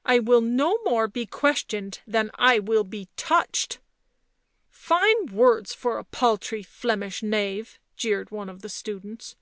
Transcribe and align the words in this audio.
"I 0.14 0.18
will 0.18 0.40
no 0.40 0.78
more 0.84 1.06
be 1.06 1.26
questioned 1.26 2.00
than 2.08 2.32
I 2.34 2.58
will 2.58 2.82
be 2.82 3.06
touched." 3.16 3.78
"Fine 4.68 5.26
words 5.26 5.72
for 5.74 5.98
a 6.00 6.04
paltry 6.04 6.64
Flemish 6.64 7.22
knave!" 7.22 7.78
jeered 7.94 8.32
one 8.32 8.48
of 8.48 8.62
the 8.62 8.68
students. 8.68 9.36